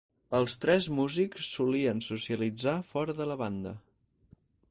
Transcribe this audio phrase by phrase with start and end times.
[0.37, 3.75] Els tres músics solien socialitzar fora de la banda.